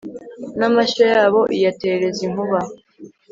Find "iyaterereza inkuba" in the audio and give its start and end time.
1.55-2.59